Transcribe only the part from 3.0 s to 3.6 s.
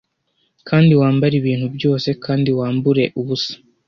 ubusa;